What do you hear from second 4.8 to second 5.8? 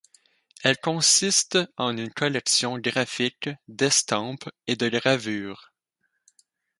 gravures.